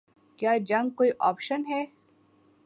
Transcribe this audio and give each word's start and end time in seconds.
کیا 0.39 0.57
جنگ 0.67 0.89
کوئی 0.89 1.11
آپشن 1.19 1.63
ہے؟ 1.69 1.83